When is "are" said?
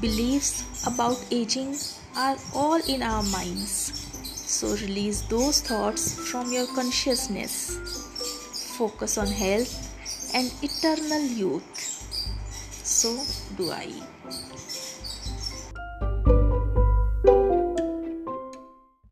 2.16-2.36